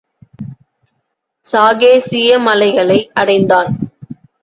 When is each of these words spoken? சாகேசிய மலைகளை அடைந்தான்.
சாகேசிய 1.53 2.39
மலைகளை 2.39 2.99
அடைந்தான். 3.13 3.71